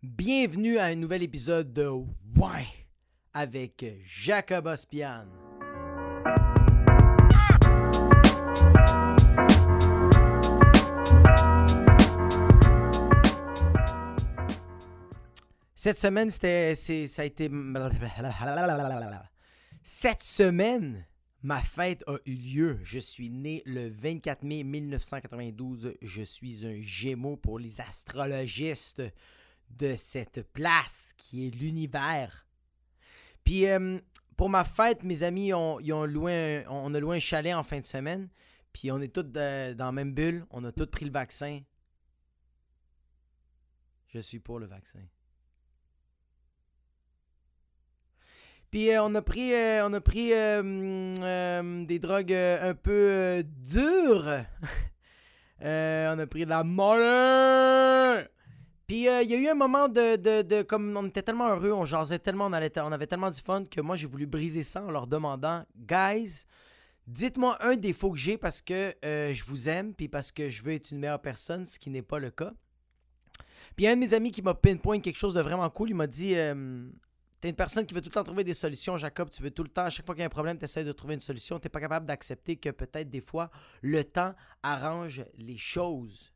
Bienvenue 0.00 0.78
à 0.78 0.84
un 0.84 0.94
nouvel 0.94 1.24
épisode 1.24 1.72
de 1.72 1.88
Ouais 1.88 2.68
avec 3.34 3.84
Jacob 4.04 4.66
Ospian. 4.66 5.26
Cette 15.74 15.98
semaine, 15.98 16.30
c'était, 16.30 16.76
ça 16.76 17.22
a 17.22 17.24
été. 17.24 17.50
Cette 19.82 20.22
semaine, 20.22 21.06
ma 21.42 21.60
fête 21.60 22.04
a 22.06 22.18
eu 22.24 22.34
lieu. 22.34 22.80
Je 22.84 23.00
suis 23.00 23.30
né 23.30 23.64
le 23.66 23.88
24 23.88 24.44
mai 24.44 24.62
1992. 24.62 25.94
Je 26.00 26.22
suis 26.22 26.64
un 26.64 26.80
gémeau 26.82 27.36
pour 27.36 27.58
les 27.58 27.80
astrologistes 27.80 29.02
de 29.70 29.94
cette 29.96 30.42
place 30.52 31.12
qui 31.16 31.46
est 31.46 31.50
l'univers. 31.50 32.46
Puis 33.44 33.66
euh, 33.66 33.98
pour 34.36 34.48
ma 34.48 34.64
fête, 34.64 35.02
mes 35.02 35.22
amis, 35.22 35.52
ont, 35.52 35.80
ils 35.80 35.92
ont 35.92 36.04
loué 36.04 36.64
un- 36.66 36.70
on 36.70 36.94
a 36.94 37.00
loué 37.00 37.16
un 37.16 37.20
chalet 37.20 37.54
en 37.54 37.62
fin 37.62 37.80
de 37.80 37.86
semaine. 37.86 38.28
Puis 38.72 38.90
on 38.92 39.00
est 39.00 39.08
tous 39.14 39.22
de- 39.22 39.72
dans 39.72 39.86
la 39.86 39.92
même 39.92 40.12
bulle. 40.12 40.44
On 40.50 40.64
a 40.64 40.72
tous 40.72 40.86
pris 40.86 41.04
le 41.04 41.10
vaccin. 41.10 41.60
Je 44.08 44.20
suis 44.20 44.38
pour 44.38 44.58
le 44.58 44.66
vaccin. 44.66 45.00
Puis 48.70 48.90
euh, 48.90 49.02
on 49.02 49.14
a 49.14 49.22
pris, 49.22 49.54
euh, 49.54 49.86
on 49.88 49.92
a 49.94 50.00
pris 50.00 50.32
euh, 50.34 50.60
hum, 50.60 51.14
euh, 51.22 51.84
des 51.86 51.98
drogues 51.98 52.32
euh, 52.32 52.70
un 52.70 52.74
peu 52.74 52.90
euh, 53.10 53.42
dures. 53.44 54.44
Euh, 55.60 56.14
on 56.14 56.18
a 56.20 56.26
pris 56.28 56.44
de 56.44 56.50
la 56.50 56.62
molle. 56.62 58.30
Puis 58.88 59.06
euh, 59.06 59.20
il 59.22 59.30
y 59.30 59.34
a 59.34 59.38
eu 59.38 59.48
un 59.48 59.54
moment 59.54 59.86
de, 59.88 60.16
de, 60.16 60.62
Comme 60.62 60.96
on 60.96 61.06
était 61.06 61.22
tellement 61.22 61.48
heureux, 61.48 61.72
on 61.72 61.84
tellement, 62.18 62.46
on, 62.46 62.52
avait 62.54 62.70
tellement 63.06 63.30
du 63.30 63.40
fun 63.40 63.66
que 63.66 63.82
moi 63.82 63.96
j'ai 63.96 64.06
voulu 64.06 64.26
briser 64.26 64.62
ça 64.62 64.82
en 64.82 64.90
leur 64.90 65.06
demandant 65.06 65.64
Guys, 65.76 66.46
dites-moi 67.06 67.58
un 67.60 67.76
défaut 67.76 68.10
que 68.10 68.16
j'ai 68.16 68.38
parce 68.38 68.62
que 68.62 68.94
euh, 69.04 69.34
je 69.34 69.44
vous 69.44 69.68
aime, 69.68 69.92
puis 69.92 70.08
parce 70.08 70.32
que 70.32 70.48
je 70.48 70.62
veux 70.62 70.72
être 70.72 70.90
une 70.90 71.00
meilleure 71.00 71.20
personne, 71.20 71.66
ce 71.66 71.78
qui 71.78 71.90
n'est 71.90 72.02
pas 72.02 72.18
le 72.18 72.30
cas. 72.30 72.54
Puis 73.76 73.86
un 73.86 73.94
de 73.94 74.00
mes 74.00 74.14
amis 74.14 74.30
qui 74.30 74.40
m'a 74.40 74.54
pinpoint 74.54 75.00
quelque 75.00 75.18
chose 75.18 75.34
de 75.34 75.42
vraiment 75.42 75.68
cool. 75.68 75.90
Il 75.90 75.94
m'a 75.94 76.06
dit 76.06 76.34
euh, 76.34 76.88
T'es 77.42 77.50
une 77.50 77.56
personne 77.56 77.84
qui 77.84 77.94
veut 77.94 78.00
tout 78.00 78.08
le 78.08 78.14
temps 78.14 78.24
trouver 78.24 78.42
des 78.42 78.54
solutions, 78.54 78.96
Jacob. 78.96 79.28
Tu 79.28 79.42
veux 79.42 79.50
tout 79.50 79.64
le 79.64 79.68
temps, 79.68 79.84
à 79.84 79.90
chaque 79.90 80.06
fois 80.06 80.14
qu'il 80.14 80.20
y 80.20 80.24
a 80.24 80.26
un 80.26 80.30
problème, 80.30 80.58
tu 80.58 80.64
essaies 80.64 80.82
de 80.82 80.92
trouver 80.92 81.12
une 81.12 81.20
solution. 81.20 81.60
Tu 81.60 81.68
pas 81.68 81.80
capable 81.80 82.06
d'accepter 82.06 82.56
que 82.56 82.70
peut-être 82.70 83.10
des 83.10 83.20
fois, 83.20 83.50
le 83.82 84.02
temps 84.02 84.34
arrange 84.62 85.24
les 85.36 85.58
choses. 85.58 86.32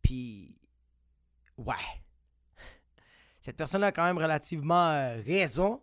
Puis, 0.00 0.56
ouais. 1.58 1.74
Cette 3.40 3.56
personne-là 3.56 3.88
a 3.88 3.92
quand 3.92 4.04
même 4.04 4.18
relativement 4.18 4.90
euh, 4.90 5.20
raison. 5.26 5.82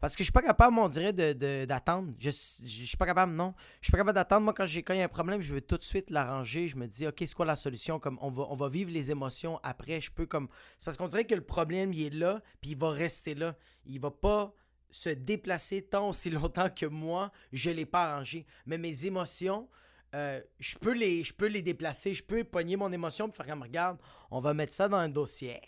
Parce 0.00 0.14
que 0.16 0.18
je 0.22 0.24
suis 0.24 0.32
pas 0.32 0.42
capable, 0.42 0.76
on 0.78 0.88
dirait, 0.88 1.14
de- 1.14 1.32
de- 1.32 1.64
d'attendre. 1.64 2.12
Je, 2.18 2.28
je 2.28 2.84
suis 2.84 2.96
pas 2.96 3.06
capable, 3.06 3.32
non. 3.32 3.54
Je 3.80 3.86
suis 3.86 3.90
pas 3.92 3.96
capable 3.98 4.14
d'attendre. 4.16 4.42
Moi, 4.42 4.52
quand 4.52 4.66
j'ai 4.66 4.82
quand 4.82 4.92
il 4.92 4.98
y 4.98 5.00
a 5.00 5.04
un 5.04 5.08
problème, 5.08 5.40
je 5.40 5.54
veux 5.54 5.62
tout 5.62 5.78
de 5.78 5.82
suite 5.82 6.10
l'arranger. 6.10 6.68
Je 6.68 6.76
me 6.76 6.86
dis, 6.86 7.06
OK, 7.06 7.16
c'est 7.20 7.32
quoi 7.34 7.46
la 7.46 7.56
solution? 7.56 7.98
Comme 7.98 8.18
on 8.20 8.30
va, 8.30 8.44
on 8.50 8.56
va 8.56 8.68
vivre 8.68 8.90
les 8.90 9.10
émotions 9.10 9.58
après. 9.62 10.02
Je 10.02 10.10
peux 10.10 10.26
comme. 10.26 10.48
C'est 10.78 10.84
parce 10.84 10.98
qu'on 10.98 11.08
dirait 11.08 11.24
que 11.24 11.34
le 11.34 11.40
problème, 11.44 11.94
il 11.94 12.02
est 12.06 12.10
là, 12.14 12.42
puis 12.60 12.72
il 12.72 12.76
va 12.78 12.90
rester 12.90 13.34
là. 13.34 13.56
Il 13.86 13.98
va 14.00 14.10
pas 14.10 14.52
se 14.90 15.08
déplacer 15.08 15.80
tant 15.82 16.10
aussi 16.10 16.28
longtemps 16.30 16.68
que 16.68 16.84
moi, 16.86 17.32
je 17.52 17.70
l'ai 17.70 17.86
pas 17.86 18.12
arrangé. 18.12 18.44
Mais 18.66 18.76
mes 18.76 19.06
émotions, 19.06 19.70
euh, 20.14 20.40
je 20.60 20.76
peux 20.76 20.92
les, 20.92 21.62
déplacer. 21.62 22.14
Je 22.14 22.22
peux 22.22 22.44
pogner 22.44 22.76
mon 22.76 22.92
émotion 22.92 23.28
et 23.28 23.32
faire 23.32 23.46
comme, 23.46 23.62
regarde, 23.62 23.98
on 24.30 24.40
va 24.40 24.54
mettre 24.54 24.72
ça 24.72 24.88
dans 24.88 24.96
un 24.96 25.08
dossier, 25.08 25.60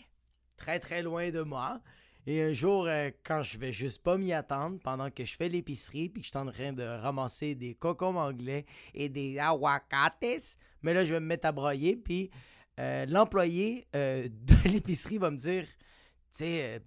très 0.56 0.78
très 0.78 1.03
loin 1.03 1.30
de 1.30 1.42
moi. 1.42 1.80
Et 2.28 2.42
un 2.42 2.53
jour, 2.53 2.86
euh, 2.86 3.11
quand 3.25 3.42
je 3.42 3.58
vais 3.58 3.72
juste 3.72 4.03
pas 4.03 4.16
m'y 4.16 4.33
attendre, 4.33 4.78
pendant 4.83 5.11
que 5.11 5.25
je 5.25 5.34
fais 5.36 5.48
l'épicerie, 5.48 6.08
puis 6.08 6.22
que 6.22 6.27
je 6.27 6.30
suis 6.30 6.38
en 6.38 6.50
train 6.50 6.72
de 6.72 6.83
ramasser 6.83 7.55
des 7.55 7.75
cocombes 7.75 8.16
anglais 8.16 8.66
et 8.94 9.09
des 9.09 9.38
aguacates, 9.38 10.59
mais 10.82 10.94
là, 10.94 11.04
je 11.04 11.12
vais 11.12 11.21
me 11.21 11.26
mettre 11.26 11.47
à 11.47 11.53
broyer, 11.53 11.97
puis 11.97 12.31
euh, 12.81 13.06
l'employé 13.06 13.87
de 13.94 14.69
l'épicerie 14.69 15.19
va 15.19 15.31
me 15.31 15.38
dire, 15.38 15.65
tu 15.66 16.44
sais, 16.44 16.81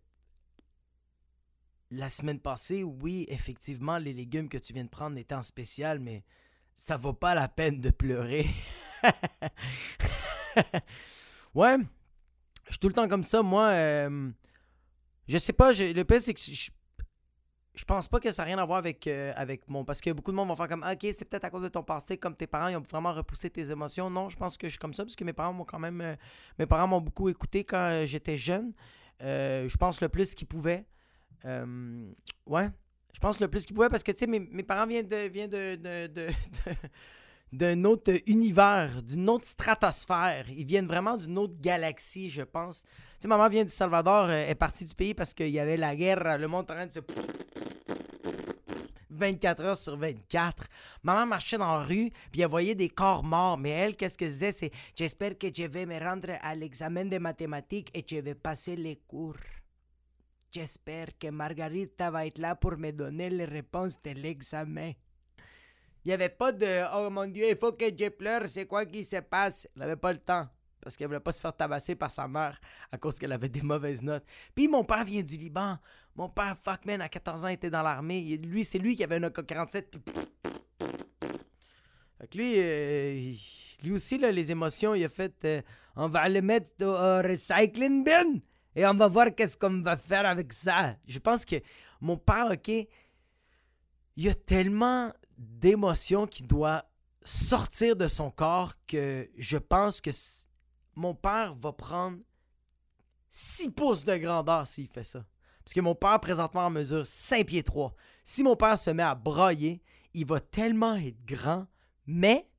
la 1.91 2.09
semaine 2.09 2.39
passée, 2.39 2.83
oui, 2.83 3.25
effectivement, 3.29 3.97
les 3.97 4.13
légumes 4.13 4.49
que 4.49 4.57
tu 4.57 4.73
viens 4.73 4.83
de 4.83 4.89
prendre 4.89 5.17
étaient 5.17 5.35
en 5.35 5.43
spécial, 5.43 5.99
mais 5.99 6.23
ça 6.79 6.95
vaut 6.97 7.13
pas 7.13 7.35
la 7.35 7.47
peine 7.49 7.81
de 7.81 7.89
pleurer. 7.89 8.45
ouais, 11.55 11.77
je 12.67 12.71
suis 12.71 12.79
tout 12.79 12.87
le 12.87 12.93
temps 12.93 13.07
comme 13.07 13.23
ça, 13.23 13.41
moi. 13.41 13.67
euh, 13.69 14.29
je 15.27 15.37
sais 15.37 15.53
pas, 15.53 15.71
le 15.73 16.03
pire, 16.03 16.21
c'est 16.21 16.33
que 16.33 16.39
je, 16.41 16.69
je 17.75 17.85
pense 17.85 18.07
pas 18.07 18.19
que 18.19 18.31
ça 18.31 18.43
n'a 18.43 18.47
rien 18.47 18.57
à 18.59 18.65
voir 18.65 18.77
avec, 18.79 19.07
euh, 19.07 19.31
avec 19.35 19.67
mon. 19.69 19.85
Parce 19.85 20.01
que 20.01 20.09
beaucoup 20.11 20.31
de 20.31 20.35
monde 20.37 20.47
vont 20.49 20.55
faire 20.55 20.67
comme 20.67 20.83
Ah, 20.83 20.93
Ok, 20.93 21.01
c'est 21.15 21.25
peut-être 21.25 21.45
à 21.45 21.49
cause 21.49 21.63
de 21.63 21.67
ton 21.69 21.83
passé, 21.83 22.17
comme 22.17 22.35
tes 22.35 22.47
parents, 22.47 22.67
ils 22.67 22.75
ont 22.77 22.81
vraiment 22.81 23.13
repoussé 23.13 23.49
tes 23.49 23.71
émotions. 23.71 24.09
Non, 24.09 24.29
je 24.29 24.37
pense 24.37 24.57
que 24.57 24.67
je 24.67 24.71
suis 24.71 24.79
comme 24.79 24.93
ça, 24.93 25.03
parce 25.03 25.15
que 25.15 25.23
mes 25.23 25.33
parents 25.33 25.53
m'ont 25.53 25.65
quand 25.65 25.79
même. 25.79 26.01
euh, 26.01 26.15
mes 26.57 26.65
parents 26.65 26.87
m'ont 26.87 27.01
beaucoup 27.01 27.29
écouté 27.29 27.63
quand 27.63 28.01
j'étais 28.05 28.37
jeune. 28.37 28.73
Euh, 29.21 29.67
je 29.69 29.77
pense 29.77 30.01
le 30.01 30.09
plus 30.09 30.33
qu'ils 30.35 30.47
pouvaient. 30.47 30.85
Ouais, 32.45 32.69
je 33.13 33.19
pense 33.19 33.39
le 33.39 33.47
plus 33.47 33.65
qu'ils 33.65 33.75
pouvaient, 33.75 33.89
parce 33.89 34.03
que, 34.03 34.11
tu 34.11 34.25
sais, 34.25 34.27
mes, 34.27 34.63
parents 34.63 34.87
viennent 34.87 35.07
de. 35.07 35.27
Viennent 35.27 35.49
de, 35.49 36.29
d'un 37.51 37.83
autre 37.83 38.13
univers, 38.27 39.01
d'une 39.01 39.29
autre 39.29 39.45
stratosphère. 39.45 40.45
Ils 40.49 40.65
viennent 40.65 40.85
vraiment 40.85 41.17
d'une 41.17 41.37
autre 41.37 41.55
galaxie, 41.59 42.29
je 42.29 42.43
pense. 42.43 42.83
Tu 42.83 42.89
sais, 43.21 43.27
maman 43.27 43.49
vient 43.49 43.63
du 43.63 43.71
Salvador, 43.71 44.25
euh, 44.25 44.45
est 44.45 44.55
partie 44.55 44.85
du 44.85 44.93
pays 44.93 45.13
parce 45.13 45.33
qu'il 45.33 45.49
y 45.49 45.59
avait 45.59 45.77
la 45.77 45.95
guerre, 45.95 46.37
le 46.37 46.47
monde 46.47 46.69
en 46.69 46.73
train 46.75 46.85
de 46.85 46.93
se... 46.93 46.99
24 49.09 49.63
heures 49.63 49.77
sur 49.77 49.97
24. 49.97 50.67
Maman 51.03 51.25
marchait 51.25 51.57
dans 51.57 51.79
la 51.79 51.83
rue, 51.83 52.11
puis 52.31 52.41
elle 52.41 52.47
voyait 52.47 52.75
des 52.75 52.89
corps 52.89 53.23
morts. 53.23 53.57
Mais 53.57 53.71
elle, 53.71 53.95
qu'est-ce 53.95 54.17
qu'elle 54.17 54.29
disait? 54.29 54.51
C'est 54.51 54.71
«J'espère 54.95 55.37
que 55.37 55.47
je 55.53 55.63
vais 55.63 55.85
me 55.85 55.99
rendre 55.99 56.29
à 56.41 56.55
l'examen 56.55 57.05
de 57.05 57.17
mathématiques 57.17 57.89
et 57.93 58.05
je 58.07 58.17
vais 58.17 58.35
passer 58.35 58.75
les 58.75 58.97
cours. 59.07 59.35
J'espère 60.51 61.07
que 61.19 61.29
Margarita 61.29 62.09
va 62.09 62.25
être 62.25 62.39
là 62.39 62.55
pour 62.55 62.75
me 62.77 62.91
donner 62.91 63.29
les 63.29 63.45
réponses 63.45 64.01
de 64.01 64.11
l'examen.» 64.11 64.91
Il 66.05 66.07
n'y 66.07 66.13
avait 66.13 66.29
pas 66.29 66.51
de 66.51 66.83
«Oh 66.95 67.09
mon 67.09 67.27
Dieu, 67.27 67.45
il 67.49 67.57
faut 67.57 67.73
que 67.73 67.85
je 67.85 68.09
pleure, 68.09 68.47
c'est 68.47 68.65
quoi 68.65 68.85
qui 68.85 69.03
se 69.03 69.17
passe?» 69.17 69.67
Elle 69.75 69.81
n'avait 69.81 69.95
pas 69.95 70.11
le 70.13 70.19
temps 70.19 70.47
parce 70.81 70.95
qu'elle 70.95 71.07
voulait 71.07 71.19
pas 71.19 71.33
se 71.33 71.41
faire 71.41 71.55
tabasser 71.55 71.93
par 71.93 72.09
sa 72.09 72.27
mère 72.27 72.59
à 72.91 72.97
cause 72.97 73.19
qu'elle 73.19 73.33
avait 73.33 73.49
des 73.49 73.61
mauvaises 73.61 74.01
notes. 74.01 74.23
Puis 74.55 74.67
mon 74.67 74.83
père 74.83 75.03
vient 75.03 75.21
du 75.21 75.35
Liban. 75.35 75.77
Mon 76.15 76.29
père, 76.29 76.57
fuck 76.63 76.85
man, 76.85 77.01
à 77.01 77.09
14 77.09 77.45
ans, 77.45 77.49
était 77.49 77.69
dans 77.69 77.81
l'armée. 77.83 78.21
Lui, 78.37 78.63
c'est 78.65 78.79
lui 78.79 78.95
qui 78.95 79.03
avait 79.03 79.17
un 79.17 79.23
AK-47. 79.23 79.99
puis- 79.99 80.13
Fait 82.17 82.27
que 82.27 82.37
lui, 82.37 82.53
euh, 82.57 83.31
lui 83.83 83.91
aussi, 83.91 84.17
là, 84.17 84.31
les 84.31 84.51
émotions, 84.51 84.95
il 84.95 85.03
a 85.03 85.09
fait 85.09 85.33
euh, 85.45 85.61
on 85.95 86.07
va 86.07 86.27
le 86.29 86.41
mettre 86.41 86.71
au 86.83 87.21
recycling 87.27 88.03
bin 88.03 88.39
et 88.79 88.85
on 88.85 88.93
va 88.93 89.09
voir 89.09 89.35
qu'est-ce 89.35 89.57
qu'on 89.57 89.81
va 89.81 89.97
faire 89.97 90.25
avec 90.25 90.53
ça. 90.53 90.95
Je 91.05 91.19
pense 91.19 91.43
que 91.43 91.57
mon 91.99 92.15
père, 92.15 92.49
OK, 92.49 92.69
il 92.69 92.87
y 94.15 94.29
a 94.29 94.33
tellement 94.33 95.11
d'émotions 95.37 96.25
qui 96.25 96.43
doit 96.43 96.85
sortir 97.21 97.97
de 97.97 98.07
son 98.07 98.31
corps 98.31 98.73
que 98.87 99.29
je 99.37 99.57
pense 99.57 99.99
que 99.99 100.11
mon 100.95 101.13
père 101.13 101.55
va 101.55 101.73
prendre 101.73 102.19
6 103.27 103.71
pouces 103.71 104.05
de 104.05 104.15
grandeur 104.15 104.65
s'il 104.65 104.87
fait 104.87 105.03
ça. 105.03 105.25
Parce 105.65 105.73
que 105.73 105.81
mon 105.81 105.93
père, 105.93 106.21
présentement, 106.21 106.67
en 106.67 106.69
mesure 106.69 107.05
5 107.05 107.47
pieds 107.47 107.63
3. 107.63 107.93
Si 108.23 108.43
mon 108.43 108.55
père 108.55 108.77
se 108.77 108.91
met 108.91 109.03
à 109.03 109.13
brailler, 109.13 109.83
il 110.13 110.25
va 110.25 110.39
tellement 110.39 110.95
être 110.95 111.25
grand, 111.25 111.67
mais 112.07 112.49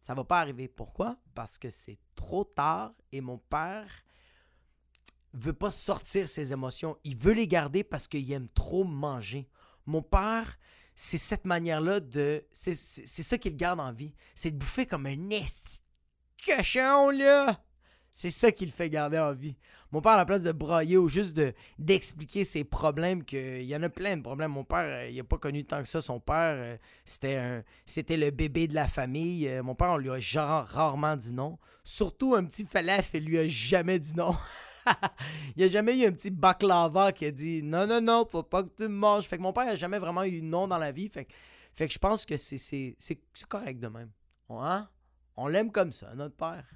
ça 0.00 0.14
va 0.14 0.24
pas 0.24 0.40
arriver. 0.40 0.68
Pourquoi? 0.68 1.18
Parce 1.34 1.58
que 1.58 1.68
c'est 1.68 1.98
trop 2.14 2.44
tard 2.44 2.94
et 3.12 3.20
mon 3.20 3.36
père 3.36 3.90
veut 5.32 5.52
pas 5.52 5.70
sortir 5.70 6.28
ses 6.28 6.52
émotions. 6.52 6.96
Il 7.04 7.16
veut 7.16 7.32
les 7.32 7.48
garder 7.48 7.84
parce 7.84 8.06
qu'il 8.06 8.30
aime 8.32 8.48
trop 8.54 8.84
manger. 8.84 9.48
Mon 9.86 10.02
père, 10.02 10.58
c'est 10.94 11.18
cette 11.18 11.46
manière-là 11.46 12.00
de... 12.00 12.44
C'est 12.52 12.74
ça 12.74 13.38
qu'il 13.38 13.56
garde 13.56 13.80
en 13.80 13.92
vie. 13.92 14.12
C'est 14.34 14.50
de 14.50 14.56
bouffer 14.56 14.86
comme 14.86 15.06
un 15.06 15.30
esti 15.30 15.80
de 16.46 16.56
cochon, 16.56 17.10
là! 17.10 17.62
C'est 18.12 18.30
ça 18.30 18.52
qui 18.52 18.66
le 18.66 18.72
fait 18.72 18.90
garder 18.90 19.18
en 19.18 19.32
vie. 19.32 19.56
Mon 19.92 20.00
père, 20.00 20.12
à 20.12 20.16
la 20.18 20.24
place 20.24 20.42
de 20.42 20.52
brailler 20.52 20.96
ou 20.96 21.08
juste 21.08 21.34
de 21.34 21.54
d'expliquer 21.78 22.44
ses 22.44 22.64
problèmes, 22.64 23.24
qu'il 23.24 23.62
y 23.62 23.74
en 23.74 23.82
a 23.82 23.88
plein 23.88 24.16
de 24.16 24.22
problèmes. 24.22 24.52
Mon 24.52 24.64
père, 24.64 24.84
euh, 24.84 25.08
il 25.08 25.16
n'a 25.16 25.24
pas 25.24 25.38
connu 25.38 25.64
tant 25.64 25.82
que 25.82 25.88
ça. 25.88 26.00
Son 26.00 26.20
père, 26.20 26.54
euh, 26.56 26.76
c'était 27.04 27.64
c'était 27.86 28.16
le 28.16 28.30
bébé 28.30 28.68
de 28.68 28.74
la 28.74 28.86
famille. 28.86 29.48
Euh, 29.48 29.62
mon 29.62 29.74
père, 29.74 29.90
on 29.90 29.96
lui 29.96 30.10
a 30.10 30.62
rarement 30.62 31.16
dit 31.16 31.32
non. 31.32 31.58
Surtout 31.82 32.34
un 32.34 32.44
petit 32.44 32.66
falaf, 32.66 33.10
il 33.14 33.24
lui 33.24 33.38
a 33.38 33.48
jamais 33.48 33.98
dit 33.98 34.14
non. 34.14 34.36
il 35.56 35.58
n'y 35.58 35.64
a 35.64 35.68
jamais 35.68 35.98
eu 35.98 36.06
un 36.06 36.12
petit 36.12 36.30
baklava 36.30 37.12
qui 37.12 37.26
a 37.26 37.30
dit 37.30 37.62
non, 37.62 37.86
non, 37.86 38.00
non, 38.00 38.26
faut 38.30 38.42
pas 38.42 38.62
que 38.62 38.68
tu 38.76 38.82
me 38.84 38.88
manges. 38.94 39.24
Fait 39.26 39.36
que 39.36 39.42
mon 39.42 39.52
père 39.52 39.66
n'a 39.66 39.76
jamais 39.76 39.98
vraiment 39.98 40.24
eu 40.24 40.42
non 40.42 40.68
dans 40.68 40.78
la 40.78 40.92
vie. 40.92 41.08
Fait, 41.08 41.24
que- 41.24 41.32
fait 41.74 41.86
que 41.88 41.94
je 41.94 41.98
pense 41.98 42.24
que 42.26 42.36
c'est 42.36 42.96
correct 43.48 43.80
de 43.80 43.88
même. 43.88 44.10
Hein? 44.48 44.88
On 45.36 45.46
l'aime 45.48 45.70
comme 45.70 45.92
ça, 45.92 46.14
notre 46.14 46.36
père. 46.36 46.68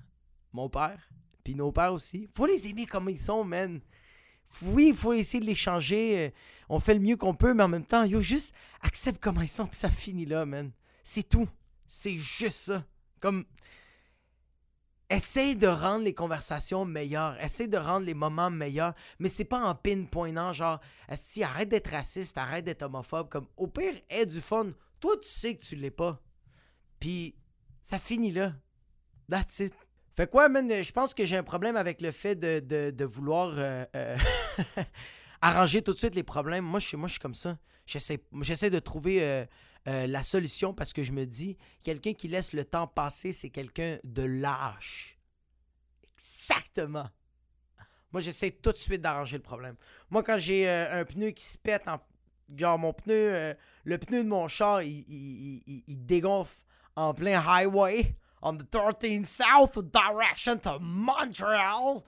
Mon 0.52 0.68
père. 0.68 1.08
Puis 1.42 1.54
nos 1.54 1.72
pères 1.72 1.92
aussi. 1.92 2.28
Faut 2.34 2.46
les 2.46 2.66
aimer 2.68 2.86
comme 2.86 3.08
ils 3.10 3.18
sont, 3.18 3.44
man. 3.44 3.80
Oui, 4.62 4.88
il 4.90 4.96
faut 4.96 5.12
essayer 5.12 5.40
de 5.40 5.46
les 5.46 5.54
changer. 5.56 6.32
On 6.68 6.78
fait 6.80 6.94
le 6.94 7.00
mieux 7.00 7.16
qu'on 7.16 7.34
peut, 7.34 7.52
mais 7.54 7.64
en 7.64 7.68
même 7.68 7.84
temps, 7.84 8.04
yo, 8.04 8.20
juste 8.20 8.54
accepte 8.80 9.20
comment 9.20 9.40
ils 9.42 9.48
sont, 9.48 9.66
puis 9.66 9.76
ça 9.76 9.90
finit 9.90 10.26
là, 10.26 10.46
man. 10.46 10.70
C'est 11.02 11.28
tout. 11.28 11.48
C'est 11.88 12.16
juste 12.16 12.58
ça. 12.58 12.84
Comme. 13.20 13.44
Essaye 15.10 15.54
de 15.54 15.66
rendre 15.66 16.04
les 16.04 16.14
conversations 16.14 16.84
meilleures. 16.84 17.38
Essaye 17.42 17.68
de 17.68 17.76
rendre 17.76 18.06
les 18.06 18.14
moments 18.14 18.50
meilleurs. 18.50 18.94
Mais 19.18 19.28
c'est 19.28 19.44
pas 19.44 19.60
en 19.60 19.74
pinpointant, 19.74 20.52
genre, 20.52 20.80
si 21.14 21.42
arrête 21.44 21.68
d'être 21.68 21.90
raciste, 21.90 22.38
arrête 22.38 22.64
d'être 22.64 22.82
homophobe. 22.82 23.28
Comme, 23.28 23.46
au 23.56 23.66
pire, 23.66 23.94
aie 24.08 24.26
du 24.26 24.40
fun. 24.40 24.72
Toi, 25.00 25.16
tu 25.20 25.28
sais 25.28 25.56
que 25.56 25.64
tu 25.64 25.76
l'es 25.76 25.90
pas. 25.90 26.22
Puis, 26.98 27.36
ça 27.82 27.98
finit 27.98 28.32
là. 28.32 28.54
That's 29.28 29.58
it. 29.60 29.74
Fait 30.16 30.30
quoi, 30.30 30.48
man, 30.48 30.70
je 30.70 30.92
pense 30.92 31.12
que 31.12 31.24
j'ai 31.24 31.36
un 31.36 31.42
problème 31.42 31.76
avec 31.76 32.00
le 32.00 32.10
fait 32.10 32.36
de, 32.36 33.04
vouloir 33.04 33.52
euh, 33.56 33.84
euh, 33.96 34.16
arranger 35.42 35.82
tout 35.82 35.92
de 35.92 35.98
suite 35.98 36.14
les 36.14 36.22
problèmes. 36.22 36.64
Moi, 36.64 36.80
je 36.80 36.86
suis, 36.86 37.18
comme 37.18 37.34
ça. 37.34 37.58
J'essaie, 37.84 38.24
j'essaie 38.40 38.70
de 38.70 38.78
trouver 38.78 39.22
euh, 39.22 39.44
euh, 39.86 40.06
la 40.06 40.22
solution 40.22 40.72
parce 40.72 40.92
que 40.92 41.02
je 41.02 41.12
me 41.12 41.26
dis, 41.26 41.56
quelqu'un 41.82 42.14
qui 42.14 42.28
laisse 42.28 42.52
le 42.52 42.64
temps 42.64 42.86
passer, 42.86 43.32
c'est 43.32 43.50
quelqu'un 43.50 43.98
de 44.02 44.22
lâche. 44.22 45.18
Exactement. 46.16 47.08
Moi, 48.12 48.20
j'essaie 48.20 48.50
tout 48.50 48.72
de 48.72 48.76
suite 48.78 49.02
d'arranger 49.02 49.36
le 49.36 49.42
problème. 49.42 49.76
Moi, 50.08 50.22
quand 50.22 50.38
j'ai 50.38 50.68
euh, 50.68 51.00
un 51.00 51.04
pneu 51.04 51.30
qui 51.30 51.44
se 51.44 51.58
pète, 51.58 51.86
en, 51.88 51.98
genre 52.56 52.78
mon 52.78 52.92
pneu, 52.92 53.34
euh, 53.34 53.54
le 53.84 53.98
pneu 53.98 54.22
de 54.22 54.28
mon 54.28 54.48
char, 54.48 54.82
il, 54.82 55.04
il, 55.86 56.06
dégonfle 56.06 56.62
en 56.96 57.12
plein 57.12 57.42
highway, 57.44 58.16
on 58.40 58.56
the 58.56 58.70
13 58.70 59.24
South 59.24 59.78
direction 59.78 60.56
to 60.56 60.78
Montreal. 60.80 62.04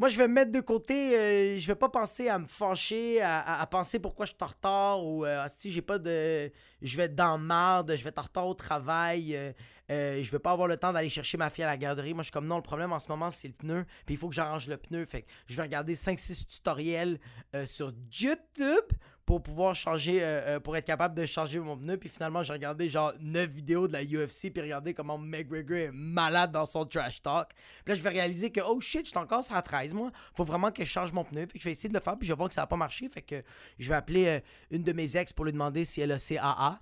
Moi, 0.00 0.08
je 0.08 0.16
vais 0.16 0.28
me 0.28 0.32
mettre 0.32 0.50
de 0.50 0.60
côté. 0.60 1.14
euh, 1.14 1.58
je 1.58 1.66
vais 1.66 1.74
pas 1.74 1.90
penser 1.90 2.30
à 2.30 2.38
me 2.38 2.46
fâcher, 2.46 3.20
à, 3.20 3.60
à- 3.60 3.66
penser 3.66 3.98
pourquoi 3.98 4.24
je 4.24 4.30
suis 4.30 4.38
en 4.40 4.46
retard 4.46 5.04
ou 5.04 5.26
euh, 5.26 5.44
si 5.54 5.70
j'ai 5.70 5.82
pas 5.82 5.98
de. 5.98 6.50
Je 6.80 6.96
vais 6.96 7.02
être 7.02 7.14
dans 7.14 7.36
marde, 7.36 7.94
je 7.94 8.02
vais 8.02 8.08
être 8.08 8.18
en 8.18 8.22
retard 8.22 8.46
au 8.46 8.54
travail. 8.54 9.36
euh, 9.36 9.52
euh, 9.90 10.22
je 10.22 10.30
vais 10.30 10.38
pas 10.38 10.52
avoir 10.52 10.68
le 10.68 10.78
temps 10.78 10.94
d'aller 10.94 11.10
chercher 11.10 11.36
ma 11.36 11.50
fille 11.50 11.64
à 11.64 11.66
la 11.66 11.76
garderie. 11.76 12.14
Moi, 12.14 12.22
je 12.22 12.28
suis 12.28 12.32
comme 12.32 12.46
non, 12.46 12.56
le 12.56 12.62
problème 12.62 12.92
en 12.94 12.98
ce 12.98 13.08
moment, 13.08 13.30
c'est 13.30 13.48
le 13.48 13.52
pneu. 13.52 13.84
Puis 14.06 14.14
il 14.14 14.18
faut 14.18 14.30
que 14.30 14.34
j'arrange 14.34 14.68
le 14.68 14.78
pneu. 14.78 15.04
Fait 15.04 15.20
que 15.20 15.26
je 15.48 15.54
vais 15.54 15.62
regarder 15.64 15.94
5-6 15.94 16.46
tutoriels 16.46 17.20
euh, 17.54 17.66
sur 17.66 17.92
YouTube 18.10 18.84
pour 19.30 19.40
pouvoir 19.40 19.76
changer, 19.76 20.24
euh, 20.24 20.56
euh, 20.56 20.60
pour 20.60 20.76
être 20.76 20.84
capable 20.84 21.14
de 21.14 21.24
changer 21.24 21.60
mon 21.60 21.76
pneu. 21.76 21.96
Puis 21.96 22.08
finalement, 22.08 22.42
j'ai 22.42 22.52
regardé 22.52 22.88
genre 22.88 23.12
9 23.20 23.48
vidéos 23.48 23.86
de 23.86 23.92
la 23.92 24.02
UFC. 24.02 24.50
Puis 24.52 24.60
regarder 24.60 24.92
comment 24.92 25.18
McGregor 25.18 25.76
est 25.76 25.90
malade 25.92 26.50
dans 26.50 26.66
son 26.66 26.84
trash 26.84 27.22
talk. 27.22 27.50
Puis 27.84 27.92
là, 27.92 27.94
je 27.94 28.02
vais 28.02 28.08
réaliser 28.08 28.50
que, 28.50 28.60
oh 28.60 28.80
shit, 28.80 29.04
je 29.04 29.10
suis 29.10 29.18
encore 29.18 29.44
la 29.52 29.62
13, 29.62 29.94
moi. 29.94 30.10
Faut 30.34 30.42
vraiment 30.42 30.72
que 30.72 30.84
je 30.84 30.90
change 30.90 31.12
mon 31.12 31.22
pneu. 31.22 31.42
Fait 31.42 31.52
que 31.52 31.58
je 31.60 31.64
vais 31.64 31.70
essayer 31.70 31.88
de 31.88 31.94
le 31.94 32.00
faire. 32.00 32.18
Puis 32.18 32.26
je 32.26 32.32
vais 32.32 32.36
voir 32.36 32.48
que 32.48 32.56
ça 32.56 32.62
va 32.62 32.66
pas 32.66 32.74
marcher. 32.74 33.08
Fait 33.08 33.22
que 33.22 33.40
je 33.78 33.88
vais 33.88 33.94
appeler 33.94 34.26
euh, 34.26 34.40
une 34.72 34.82
de 34.82 34.92
mes 34.92 35.16
ex 35.16 35.32
pour 35.32 35.44
lui 35.44 35.52
demander 35.52 35.84
si 35.84 36.00
elle 36.00 36.10
a 36.10 36.18
CAA. 36.18 36.80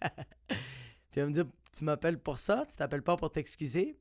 Puis 1.10 1.20
elle 1.20 1.26
me 1.26 1.32
dire, 1.32 1.46
tu 1.76 1.82
m'appelles 1.82 2.20
pour 2.20 2.38
ça? 2.38 2.66
Tu 2.70 2.76
t'appelles 2.76 3.02
pas 3.02 3.16
pour 3.16 3.32
t'excuser? 3.32 3.98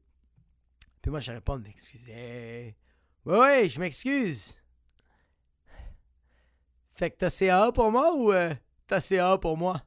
Puis 1.01 1.09
moi, 1.09 1.21
je 1.21 1.31
réponds, 1.31 1.57
m'excuser. 1.57 2.75
Ouais, 3.25 3.39
ouais, 3.39 3.67
je 3.67 3.79
m'excuse. 3.79 4.61
Fait 6.97 7.11
que 7.11 7.17
t'as 7.17 7.29
CAA 7.29 7.71
pour 7.71 7.91
moi 7.91 8.15
ou 8.15 8.33
euh, 8.33 8.55
t'as 8.87 8.99
CAA 8.99 9.37
pour 9.37 9.55
moi? 9.55 9.83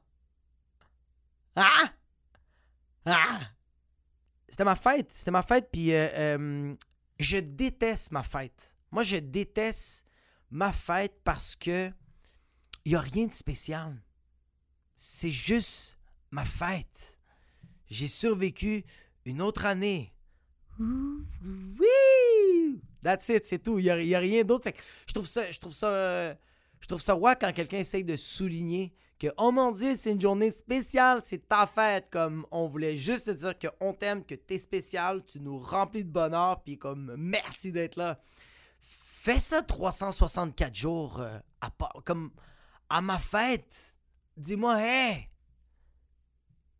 Ah! 1.57 1.91
Ah! 3.05 3.41
C'était 4.47 4.63
ma 4.63 4.77
fête. 4.77 5.11
C'était 5.11 5.31
ma 5.31 5.43
fête, 5.43 5.67
puis 5.73 5.93
euh, 5.93 6.07
euh, 6.15 6.73
je 7.19 7.37
déteste 7.37 8.11
ma 8.11 8.23
fête. 8.23 8.73
Moi, 8.91 9.03
je 9.03 9.17
déteste 9.17 10.05
ma 10.51 10.71
fête 10.71 11.19
parce 11.25 11.57
que 11.57 11.91
il 12.85 12.95
a 12.95 13.01
rien 13.01 13.27
de 13.27 13.33
spécial. 13.33 14.01
C'est 14.95 15.31
juste 15.31 15.97
ma 16.31 16.45
fête. 16.45 17.19
J'ai 17.89 18.07
survécu 18.07 18.85
une 19.25 19.41
autre 19.41 19.65
année. 19.65 20.13
Oui! 20.79 22.81
That's 23.03 23.27
it, 23.27 23.45
c'est 23.45 23.59
tout. 23.59 23.79
Il 23.79 23.83
n'y 23.83 24.15
a, 24.15 24.17
a 24.17 24.21
rien 24.21 24.45
d'autre. 24.45 24.69
Je 25.07 25.13
trouve 25.13 25.27
ça, 25.27 25.51
je 25.51 25.59
trouve 25.59 25.73
ça, 25.73 25.89
euh, 25.89 26.33
je 26.81 26.87
trouve 26.87 27.01
ça 27.01 27.15
wack 27.15 27.41
quand 27.41 27.53
quelqu'un 27.53 27.77
essaye 27.77 28.03
de 28.03 28.15
souligner 28.15 28.93
que 29.21 29.27
oh 29.37 29.51
mon 29.51 29.71
dieu, 29.71 29.95
c'est 29.99 30.13
une 30.13 30.19
journée 30.19 30.49
spéciale, 30.49 31.21
c'est 31.23 31.47
ta 31.47 31.67
fête. 31.67 32.09
Comme 32.09 32.47
on 32.49 32.67
voulait 32.67 32.97
juste 32.97 33.27
te 33.27 33.31
dire 33.31 33.53
qu'on 33.59 33.93
t'aime, 33.93 34.25
que 34.25 34.33
t'es 34.33 34.57
spécial, 34.57 35.23
tu 35.23 35.39
nous 35.39 35.59
remplis 35.59 36.03
de 36.03 36.09
bonheur, 36.09 36.63
puis 36.63 36.79
comme 36.79 37.15
merci 37.17 37.71
d'être 37.71 37.97
là. 37.97 38.19
Fais 38.79 39.37
ça 39.37 39.61
364 39.61 40.73
jours 40.75 41.19
euh, 41.19 41.37
à 41.61 41.69
comme 42.03 42.31
à 42.89 42.99
ma 43.01 43.19
fête. 43.19 43.95
Dis-moi, 44.35 44.81
hey, 44.81 45.29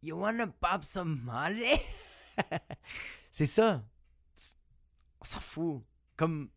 you 0.01 0.17
wanna 0.17 0.47
pop 0.47 0.83
some 0.83 1.21
molly? 1.23 1.79
c'est 3.31 3.45
ça. 3.45 3.83
On 5.19 5.25
s'en 5.25 5.39
fout. 5.39 5.83
Comme 6.17 6.49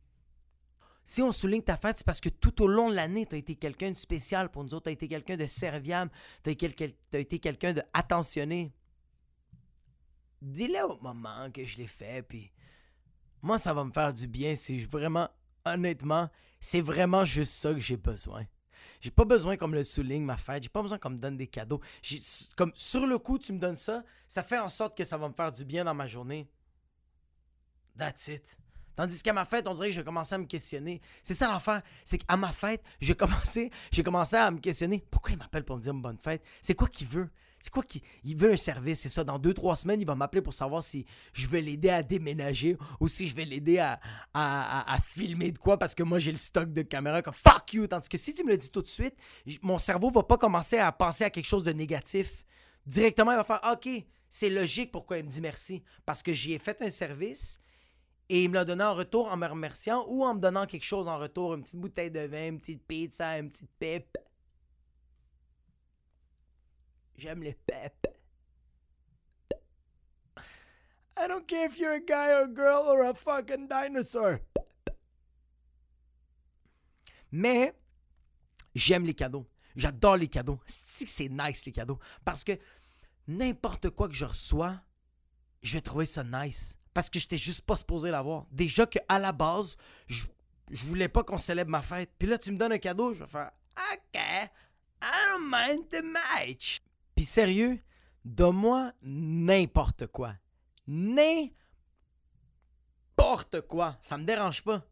si 1.04 1.20
on 1.22 1.32
souligne 1.32 1.62
ta 1.62 1.76
fête, 1.76 1.98
c'est 1.98 2.06
parce 2.06 2.20
que 2.20 2.30
tout 2.30 2.62
au 2.62 2.66
long 2.66 2.88
de 2.88 2.94
l'année, 2.94 3.26
tu 3.26 3.34
as 3.34 3.38
été 3.38 3.54
quelqu'un 3.54 3.90
de 3.90 3.96
spécial 3.96 4.50
pour 4.50 4.64
nous 4.64 4.74
autres, 4.74 4.84
tu 4.84 4.88
as 4.88 4.92
été 4.92 5.06
quelqu'un 5.06 5.36
de 5.36 5.46
serviable, 5.46 6.10
tu 6.42 6.50
as 6.50 7.18
été 7.18 7.38
quelqu'un 7.38 7.74
de 7.74 7.82
attentionné. 7.92 8.72
Dis-le 10.40 10.82
au 10.84 11.00
moment 11.00 11.50
que 11.50 11.64
je 11.64 11.76
l'ai 11.76 11.86
fait, 11.86 12.22
puis 12.22 12.50
moi, 13.42 13.58
ça 13.58 13.74
va 13.74 13.84
me 13.84 13.92
faire 13.92 14.12
du 14.12 14.26
bien. 14.26 14.56
C'est 14.56 14.78
vraiment, 14.78 15.28
honnêtement, 15.66 16.30
c'est 16.60 16.80
vraiment 16.80 17.26
juste 17.26 17.52
ça 17.52 17.74
que 17.74 17.80
j'ai 17.80 17.98
besoin. 17.98 18.46
J'ai 19.02 19.10
pas 19.10 19.26
besoin 19.26 19.58
qu'on 19.58 19.68
me 19.68 19.74
le 19.74 19.84
souligne, 19.84 20.24
ma 20.24 20.38
fête. 20.38 20.62
J'ai 20.62 20.70
pas 20.70 20.80
besoin 20.80 20.96
qu'on 20.96 21.10
me 21.10 21.18
donne 21.18 21.36
des 21.36 21.46
cadeaux. 21.46 21.82
Comme 22.56 22.72
sur 22.74 23.06
le 23.06 23.18
coup, 23.18 23.38
tu 23.38 23.52
me 23.52 23.58
donnes 23.58 23.76
ça, 23.76 24.02
ça 24.26 24.42
fait 24.42 24.58
en 24.58 24.70
sorte 24.70 24.96
que 24.96 25.04
ça 25.04 25.18
va 25.18 25.28
me 25.28 25.34
faire 25.34 25.52
du 25.52 25.66
bien 25.66 25.84
dans 25.84 25.92
ma 25.92 26.06
journée. 26.06 26.48
That's 27.98 28.28
it. 28.28 28.56
Tandis 28.96 29.22
qu'à 29.22 29.32
ma 29.32 29.44
fête, 29.44 29.66
on 29.68 29.74
dirait 29.74 29.88
que 29.88 29.94
je 29.94 30.00
vais 30.00 30.04
commencer 30.04 30.34
à 30.34 30.38
me 30.38 30.46
questionner. 30.46 31.00
C'est 31.22 31.34
ça 31.34 31.48
l'affaire. 31.48 31.82
C'est 32.04 32.18
qu'à 32.18 32.36
ma 32.36 32.52
fête, 32.52 32.82
j'ai 33.00 33.14
commencé, 33.14 33.70
j'ai 33.90 34.02
commencé 34.02 34.36
à 34.36 34.50
me 34.50 34.58
questionner. 34.58 35.04
Pourquoi 35.10 35.32
il 35.32 35.38
m'appelle 35.38 35.64
pour 35.64 35.76
me 35.76 35.82
dire 35.82 35.94
bonne 35.94 36.18
fête? 36.18 36.42
C'est 36.62 36.74
quoi 36.74 36.88
qu'il 36.88 37.06
veut? 37.06 37.28
C'est 37.64 37.72
quoi 37.72 37.82
qu'il 37.82 38.02
il 38.24 38.36
veut 38.36 38.52
un 38.52 38.56
service? 38.58 39.00
C'est 39.00 39.08
ça. 39.08 39.24
Dans 39.24 39.38
deux, 39.38 39.54
trois 39.54 39.74
semaines, 39.74 39.98
il 39.98 40.06
va 40.06 40.14
m'appeler 40.14 40.42
pour 40.42 40.52
savoir 40.52 40.82
si 40.82 41.06
je 41.32 41.46
vais 41.46 41.62
l'aider 41.62 41.88
à 41.88 42.02
déménager 42.02 42.76
ou 43.00 43.08
si 43.08 43.26
je 43.26 43.34
vais 43.34 43.46
l'aider 43.46 43.78
à, 43.78 43.98
filmer 45.02 45.50
de 45.50 45.58
quoi 45.58 45.78
parce 45.78 45.94
que 45.94 46.02
moi, 46.02 46.18
j'ai 46.18 46.30
le 46.30 46.36
stock 46.36 46.72
de 46.72 46.82
caméra 46.82 47.22
comme 47.22 47.32
fuck 47.32 47.72
you. 47.72 47.86
Tandis 47.86 48.10
que 48.10 48.18
si 48.18 48.34
tu 48.34 48.44
me 48.44 48.50
le 48.50 48.58
dis 48.58 48.70
tout 48.70 48.82
de 48.82 48.88
suite, 48.88 49.16
mon 49.62 49.78
cerveau 49.78 50.10
va 50.10 50.22
pas 50.24 50.36
commencer 50.36 50.76
à 50.76 50.92
penser 50.92 51.24
à 51.24 51.30
quelque 51.30 51.46
chose 51.46 51.64
de 51.64 51.72
négatif. 51.72 52.44
Directement, 52.86 53.32
il 53.32 53.36
va 53.36 53.44
faire 53.44 53.62
OK, 53.72 53.88
c'est 54.28 54.50
logique 54.50 54.92
pourquoi 54.92 55.16
il 55.16 55.24
me 55.24 55.30
dit 55.30 55.40
merci. 55.40 55.82
Parce 56.04 56.22
que 56.22 56.34
j'y 56.34 56.52
ai 56.52 56.58
fait 56.58 56.82
un 56.82 56.90
service 56.90 57.60
et 58.28 58.44
il 58.44 58.48
me 58.48 58.54
l'a 58.54 58.64
donné 58.64 58.84
en 58.84 58.94
retour 58.94 59.30
en 59.30 59.36
me 59.36 59.46
remerciant 59.46 60.04
ou 60.08 60.24
en 60.24 60.34
me 60.34 60.40
donnant 60.40 60.66
quelque 60.66 60.84
chose 60.84 61.08
en 61.08 61.18
retour, 61.18 61.54
une 61.54 61.62
petite 61.62 61.80
bouteille 61.80 62.10
de 62.10 62.20
vin, 62.20 62.48
une 62.48 62.58
petite 62.58 62.86
pizza, 62.86 63.38
une 63.38 63.50
petite 63.50 63.70
pipe. 63.78 64.16
J'aime 67.16 67.42
les 67.42 67.54
pep. 67.54 68.06
I 71.16 71.28
don't 71.28 71.46
care 71.46 71.66
if 71.66 71.78
you're 71.78 71.94
a 71.94 72.00
guy 72.00 72.32
or 72.32 72.44
a 72.44 72.48
girl 72.48 72.82
or 72.86 73.02
a 73.02 73.14
fucking 73.14 73.68
dinosaur. 73.68 74.40
Mais 77.30 77.72
j'aime 78.74 79.04
les 79.04 79.14
cadeaux. 79.14 79.46
J'adore 79.76 80.16
les 80.16 80.28
cadeaux. 80.28 80.56
Que 80.56 81.06
c'est 81.06 81.28
nice 81.28 81.64
les 81.66 81.72
cadeaux? 81.72 81.98
Parce 82.24 82.42
que 82.42 82.52
n'importe 83.28 83.90
quoi 83.90 84.08
que 84.08 84.14
je 84.14 84.24
reçois, 84.24 84.80
je 85.62 85.74
vais 85.74 85.80
trouver 85.80 86.06
ça 86.06 86.24
nice 86.24 86.78
parce 86.94 87.10
que 87.10 87.18
j'étais 87.18 87.36
juste 87.36 87.62
pas 87.62 87.76
supposé 87.76 88.10
l'avoir. 88.10 88.46
Déjà 88.50 88.86
que 88.86 88.98
à 89.08 89.18
la 89.18 89.32
base, 89.32 89.76
je, 90.06 90.24
je 90.70 90.86
voulais 90.86 91.08
pas 91.08 91.22
qu'on 91.24 91.36
célèbre 91.36 91.70
ma 91.70 91.82
fête. 91.82 92.10
Puis 92.18 92.28
là 92.28 92.38
tu 92.38 92.52
me 92.52 92.56
donnes 92.56 92.72
un 92.72 92.78
cadeau, 92.78 93.12
je 93.12 93.24
vais 93.24 93.30
faire 93.30 93.50
OK, 93.76 94.16
I 94.16 94.48
don't 95.02 95.50
mind 95.50 95.88
the 95.90 96.02
match. 96.04 96.80
Puis 97.14 97.24
sérieux, 97.24 97.80
donne-moi 98.24 98.92
n'importe 99.02 100.06
quoi. 100.06 100.34
N'importe 100.86 101.52
quoi. 103.68 103.98
Ça 104.02 104.16
me 104.16 104.24
dérange 104.24 104.62
pas. 104.62 104.86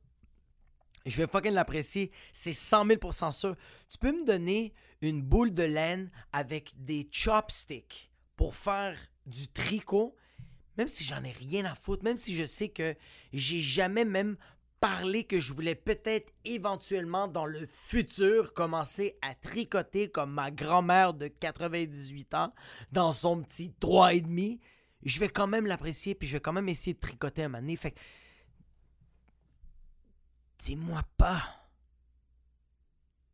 Je 1.04 1.16
vais 1.16 1.26
fucking 1.26 1.52
l'apprécier. 1.52 2.12
C'est 2.32 2.52
100 2.52 2.86
000% 2.86 3.32
sûr. 3.32 3.56
Tu 3.88 3.98
peux 3.98 4.12
me 4.12 4.24
donner 4.24 4.72
une 5.00 5.22
boule 5.22 5.52
de 5.52 5.64
laine 5.64 6.10
avec 6.32 6.72
des 6.76 7.08
chopsticks 7.10 8.10
pour 8.36 8.54
faire 8.54 8.96
du 9.26 9.48
tricot, 9.48 10.14
même 10.76 10.88
si 10.88 11.04
j'en 11.04 11.22
ai 11.24 11.32
rien 11.32 11.64
à 11.64 11.74
foutre, 11.74 12.04
même 12.04 12.18
si 12.18 12.36
je 12.36 12.46
sais 12.46 12.68
que 12.68 12.94
j'ai 13.32 13.60
jamais 13.60 14.04
même 14.04 14.36
parlé 14.80 15.24
que 15.24 15.38
je 15.38 15.52
voulais 15.52 15.76
peut-être 15.76 16.32
éventuellement 16.44 17.28
dans 17.28 17.46
le 17.46 17.66
futur 17.66 18.52
commencer 18.52 19.16
à 19.22 19.34
tricoter 19.34 20.10
comme 20.10 20.32
ma 20.32 20.50
grand-mère 20.50 21.14
de 21.14 21.28
98 21.28 22.34
ans 22.34 22.52
dans 22.90 23.12
son 23.12 23.42
petit 23.42 23.72
3,5, 23.80 24.58
je 25.04 25.20
vais 25.20 25.28
quand 25.28 25.46
même 25.46 25.66
l'apprécier 25.66 26.16
puis 26.16 26.26
je 26.26 26.32
vais 26.32 26.40
quand 26.40 26.52
même 26.52 26.68
essayer 26.68 26.94
de 26.94 27.00
tricoter 27.00 27.44
un 27.44 27.48
moment 27.48 27.60
donné. 27.60 27.76
Fait 27.76 27.94
dis-moi 30.58 31.02
pas 31.16 31.62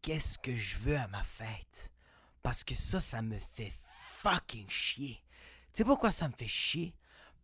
qu'est-ce 0.02 0.38
que 0.38 0.56
je 0.56 0.76
veux 0.78 0.96
à 0.96 1.08
ma 1.08 1.22
fête. 1.24 1.92
Parce 2.42 2.64
que 2.64 2.74
ça, 2.74 3.00
ça 3.00 3.22
me 3.22 3.38
fait 3.38 3.72
fucking 4.22 4.68
chier. 4.68 5.22
Tu 5.72 5.78
sais 5.78 5.84
pourquoi 5.84 6.10
ça 6.10 6.28
me 6.28 6.32
fait 6.32 6.48
chier? 6.48 6.94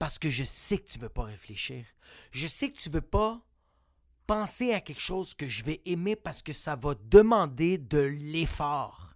Parce 0.05 0.19
que 0.19 0.29
je 0.29 0.45
sais 0.45 0.77
que 0.77 0.87
tu 0.87 0.99
veux 0.99 1.09
pas 1.09 1.23
réfléchir. 1.23 1.87
Je 2.31 2.47
sais 2.47 2.71
que 2.71 2.77
tu 2.77 2.91
veux 2.91 3.01
pas 3.01 3.41
penser 4.27 4.75
à 4.75 4.83
quelque 4.83 5.01
chose 5.01 5.33
que 5.33 5.47
je 5.49 5.65
vais 5.65 5.81
aimer 5.87 6.15
parce 6.15 6.43
que 6.43 6.53
ça 6.53 6.77
va 6.77 6.95
demander 6.95 7.79
de 7.79 8.01
l'effort. 8.01 9.15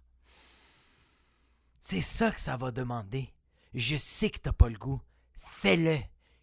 C'est 1.79 2.01
ça 2.01 2.31
que 2.31 2.39
ça 2.39 2.57
va 2.57 2.71
demander. 2.71 3.31
Je 3.75 3.97
sais 3.97 4.31
que 4.31 4.39
t'as 4.39 4.51
pas 4.51 4.67
le 4.67 4.79
goût. 4.79 4.99
Fais-le. 5.37 5.99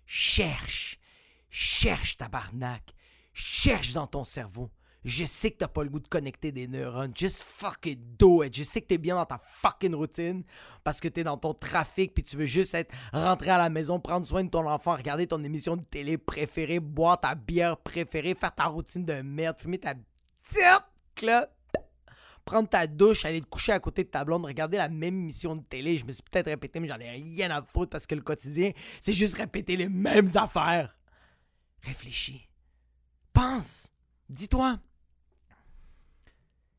Cherche. 0.06 1.00
Cherche, 1.50 2.16
tabarnak. 2.16 2.94
Cherche 3.34 3.94
dans 3.94 4.06
ton 4.06 4.22
cerveau. 4.22 4.70
Je 5.06 5.24
sais 5.24 5.52
que 5.52 5.58
t'as 5.58 5.68
pas 5.68 5.84
le 5.84 5.88
goût 5.88 6.00
de 6.00 6.08
connecter 6.08 6.50
des 6.50 6.66
neurones. 6.66 7.12
Just 7.14 7.40
fucking 7.42 8.16
do 8.18 8.42
it. 8.42 8.54
Je 8.54 8.64
sais 8.64 8.80
que 8.80 8.88
t'es 8.88 8.98
bien 8.98 9.14
dans 9.14 9.24
ta 9.24 9.38
fucking 9.38 9.94
routine 9.94 10.42
parce 10.82 11.00
que 11.00 11.06
t'es 11.06 11.22
dans 11.22 11.36
ton 11.36 11.54
trafic 11.54 12.12
puis 12.12 12.24
tu 12.24 12.36
veux 12.36 12.44
juste 12.44 12.74
être 12.74 12.92
rentré 13.12 13.50
à 13.50 13.58
la 13.58 13.70
maison, 13.70 14.00
prendre 14.00 14.26
soin 14.26 14.42
de 14.42 14.50
ton 14.50 14.68
enfant, 14.68 14.96
regarder 14.96 15.28
ton 15.28 15.42
émission 15.44 15.76
de 15.76 15.84
télé 15.84 16.18
préférée, 16.18 16.80
boire 16.80 17.20
ta 17.20 17.36
bière 17.36 17.76
préférée, 17.76 18.34
faire 18.34 18.52
ta 18.52 18.64
routine 18.64 19.04
de 19.04 19.22
merde, 19.22 19.56
fumer 19.58 19.78
ta 19.78 19.94
petite 19.94 21.46
prendre 22.44 22.68
ta 22.68 22.86
douche, 22.86 23.24
aller 23.24 23.40
te 23.40 23.46
coucher 23.46 23.72
à 23.72 23.80
côté 23.80 24.04
de 24.04 24.08
ta 24.08 24.24
blonde, 24.24 24.44
regarder 24.44 24.78
la 24.78 24.88
même 24.88 25.18
émission 25.18 25.56
de 25.56 25.62
télé. 25.62 25.98
Je 25.98 26.06
me 26.06 26.12
suis 26.12 26.22
peut-être 26.22 26.46
répété, 26.46 26.80
mais 26.80 26.88
j'en 26.88 26.98
ai 26.98 27.10
rien 27.10 27.50
à 27.50 27.62
foutre 27.62 27.90
parce 27.90 28.06
que 28.06 28.14
le 28.14 28.22
quotidien, 28.22 28.70
c'est 29.00 29.12
juste 29.12 29.36
répéter 29.36 29.76
les 29.76 29.88
mêmes 29.88 30.30
affaires. 30.36 30.96
Réfléchis. 31.82 32.48
Pense. 33.32 33.92
Dis-toi. 34.28 34.78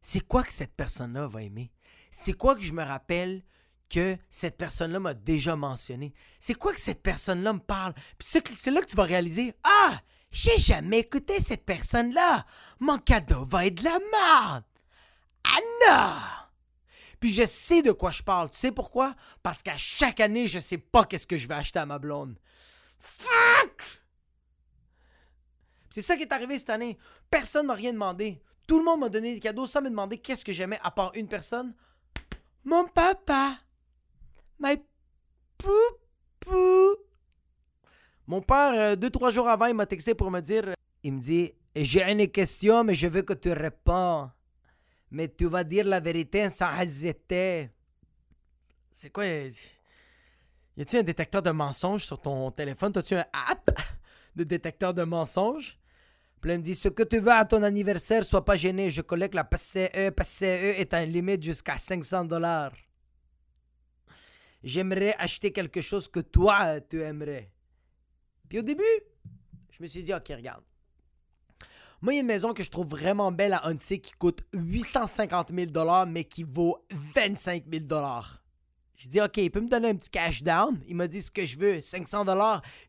C'est 0.10 0.22
quoi 0.22 0.42
que 0.42 0.54
cette 0.54 0.74
personne-là 0.74 1.28
va 1.28 1.44
aimer? 1.44 1.70
C'est 2.12 2.32
quoi 2.32 2.56
que 2.56 2.62
je 2.62 2.72
me 2.72 2.82
rappelle 2.82 3.44
que 3.90 4.18
cette 4.30 4.56
personne-là 4.56 5.02
m'a 5.02 5.14
déjà 5.14 5.58
mentionné? 5.58 6.14
C'est 6.40 6.54
quoi 6.54 6.74
que 6.74 6.80
cette 6.80 7.04
personne-là 7.04 7.52
me 7.52 7.60
parle? 7.60 7.94
Puis 8.18 8.30
c'est 8.56 8.72
là 8.72 8.80
que 8.80 8.86
tu 8.86 8.96
vas 8.96 9.04
réaliser 9.04 9.54
Ah! 9.66 10.00
J'ai 10.32 10.58
jamais 10.60 11.00
écouté 11.00 11.42
cette 11.42 11.66
personne-là. 11.66 12.46
Mon 12.80 13.00
cadeau 13.00 13.44
va 13.48 13.66
être 13.66 13.80
de 13.80 13.84
la 13.84 14.00
merde. 14.00 14.64
Anna! 15.44 16.50
Puis 17.20 17.34
je 17.34 17.46
sais 17.46 17.82
de 17.82 17.92
quoi 17.92 18.12
je 18.12 18.24
parle. 18.24 18.50
Tu 18.52 18.60
sais 18.60 18.72
pourquoi? 18.72 19.14
Parce 19.44 19.62
qu'à 19.62 19.76
chaque 19.76 20.22
année, 20.22 20.48
je 20.48 20.60
sais 20.60 20.78
pas 20.78 21.04
qu'est-ce 21.04 21.28
que 21.28 21.36
je 21.36 21.50
vais 21.50 21.56
acheter 21.56 21.80
à 21.80 21.86
ma 21.86 22.00
blonde. 22.00 22.40
Fuck! 22.98 24.02
C'est 25.90 26.02
ça 26.02 26.16
qui 26.16 26.24
est 26.24 26.32
arrivé 26.32 26.58
cette 26.58 26.70
année. 26.70 26.98
Personne 27.30 27.66
m'a 27.66 27.74
rien 27.74 27.92
demandé. 27.92 28.42
Tout 28.68 28.80
le 28.80 28.86
monde 28.86 29.00
m'a 29.00 29.10
donné 29.10 29.34
des 29.34 29.40
cadeaux 29.40 29.66
sans 29.66 29.82
me 29.82 29.90
demander 29.90 30.18
qu'est-ce 30.18 30.46
que 30.46 30.54
j'aimais 30.54 30.80
à 30.84 30.92
part 30.92 31.12
une 31.16 31.28
personne. 31.28 31.74
Mon 32.64 32.86
papa. 32.88 33.58
My 34.60 34.76
poupou. 35.58 36.98
Mon 38.28 38.42
père, 38.42 38.74
euh, 38.74 38.96
deux, 38.96 39.10
trois 39.10 39.32
jours 39.32 39.48
avant, 39.48 39.68
il 39.68 39.74
m'a 39.74 39.86
texté 39.86 40.14
pour 40.14 40.30
me 40.30 40.42
dire, 40.42 40.74
il 41.02 41.14
me 41.14 41.22
dit, 41.22 41.54
j'ai 41.76 42.04
une 42.04 42.28
question, 42.28 42.84
mais 42.84 42.94
je 42.94 43.08
veux 43.08 43.22
que 43.22 43.34
tu 43.34 43.52
réponds 43.54 44.30
mais 45.12 45.30
tu 45.30 45.46
vas 45.46 45.64
dire 45.64 45.86
la 45.86 46.00
vérité 46.00 46.50
sans 46.50 46.80
hésiter. 46.80 47.70
C'est 48.92 49.10
quoi? 49.10 49.26
Y 49.26 49.52
a-tu 50.82 50.98
un 50.98 51.04
détecteur 51.04 51.42
de 51.42 51.52
mensonges 51.52 52.06
sur 52.06 52.20
ton 52.20 52.52
téléphone? 52.52 52.92
T'as-tu 52.92 53.16
un 53.16 53.26
app 53.34 53.72
de 54.36 54.44
détecteur 54.44 54.94
de 54.94 55.04
mensonges? 55.04 55.78
Puis 56.42 56.52
me 56.52 56.62
dit 56.62 56.76
Ce 56.76 56.88
que 56.88 57.04
tu 57.04 57.20
veux 57.20 57.32
à 57.32 57.46
ton 57.46 57.64
anniversaire, 57.64 58.24
sois 58.24 58.46
pas 58.46 58.56
gêné. 58.56 58.90
Je 58.92 59.02
collecte 59.02 59.36
la 59.36 59.44
PCE. 59.44 60.12
PCE 60.16 60.80
est 60.80 60.94
un 60.94 61.06
limite 61.06 61.44
jusqu'à 61.44 61.78
500 61.78 62.26
dollars. 62.26 62.74
J'aimerais 64.64 65.16
acheter 65.18 65.52
quelque 65.52 65.82
chose 65.82 66.08
que 66.08 66.20
toi, 66.20 66.80
tu 66.82 67.02
aimerais. 67.02 67.52
Puis 68.50 68.60
au 68.60 68.64
début, 68.64 68.84
je 69.72 69.82
me 69.82 69.88
suis 69.88 70.04
dit 70.04 70.14
Ok, 70.14 70.28
regarde. 70.30 70.64
Moi, 72.02 72.14
il 72.14 72.18
y 72.18 72.20
a 72.20 72.22
une 72.22 72.28
maison 72.28 72.54
que 72.54 72.62
je 72.62 72.70
trouve 72.70 72.88
vraiment 72.88 73.32
belle 73.32 73.54
à 73.54 73.68
Huntsy 73.68 74.00
qui 74.00 74.12
coûte 74.12 74.44
850 74.54 75.52
000 75.52 76.06
mais 76.06 76.26
qui 76.26 76.44
vaut 76.44 76.86
25 77.16 77.64
000 77.72 77.86
Je 78.98 79.08
dis, 79.08 79.22
OK, 79.22 79.38
il 79.38 79.52
peut 79.52 79.62
me 79.62 79.70
donner 79.70 79.90
un 79.90 79.96
petit 79.96 80.10
cash 80.10 80.42
down. 80.42 80.82
Il 80.88 80.96
m'a 80.96 81.08
dit 81.08 81.22
ce 81.22 81.30
que 81.30 81.46
je 81.46 81.58
veux, 81.60 81.82
500 81.82 82.26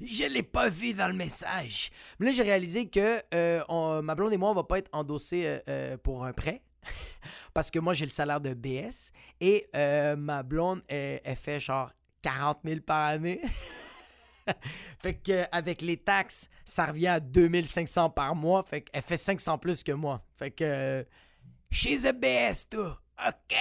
Je 0.01 0.25
ne 0.25 0.29
l'ai 0.31 0.43
pas 0.43 0.71
vu 0.71 0.95
dans 0.95 1.07
le 1.07 1.13
message. 1.13 1.91
Mais 2.19 2.27
là, 2.27 2.33
j'ai 2.33 2.45
réalisé 2.45 2.89
que 2.89 3.19
euh, 3.35 4.03
ma 4.03 4.15
blonde 4.15 4.33
et 4.33 4.39
moi, 4.39 4.51
on 4.51 4.55
va 4.55 4.65
pas 4.65 4.79
être 4.79 4.89
endossés 4.93 5.45
euh, 5.45 5.61
euh, 5.69 5.97
pour 5.99 6.25
un 6.25 6.33
prêt. 6.33 6.63
Parce 7.53 7.71
que 7.71 7.79
moi, 7.79 7.93
j'ai 7.93 8.07
le 8.07 8.11
salaire 8.11 8.41
de 8.41 8.55
BS. 8.55 9.13
Et 9.43 9.69
ma 10.17 10.43
blonde, 10.43 10.81
elle 10.89 11.37
fait 11.37 11.61
genre 11.61 11.93
40 12.23 12.61
000 12.65 12.81
par 12.81 13.05
année. 13.05 13.43
fait 15.03 15.15
que 15.15 15.45
avec 15.53 15.83
les 15.83 15.99
taxes, 15.99 16.49
ça 16.65 16.87
revient 16.87 17.09
à 17.09 17.21
2500 17.21 18.09
par 18.11 18.35
mois. 18.35 18.63
Fait 18.63 18.81
qu'elle 18.81 19.03
fait 19.03 19.19
500 19.19 19.59
plus 19.59 19.83
que 19.83 19.93
moi. 19.93 20.25
Fait 20.37 20.53
que 20.53 21.07
she's 21.71 22.07
a 22.07 22.13
BS, 22.13 22.65
tout. 22.71 22.95
OK. 23.27 23.57